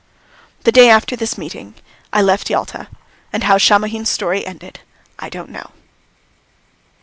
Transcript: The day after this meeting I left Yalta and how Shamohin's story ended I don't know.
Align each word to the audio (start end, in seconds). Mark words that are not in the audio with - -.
The 0.63 0.71
day 0.71 0.89
after 0.89 1.15
this 1.15 1.37
meeting 1.37 1.75
I 2.11 2.23
left 2.23 2.49
Yalta 2.49 2.87
and 3.31 3.43
how 3.43 3.59
Shamohin's 3.59 4.09
story 4.09 4.43
ended 4.47 4.79
I 5.19 5.29
don't 5.29 5.51
know. 5.51 5.73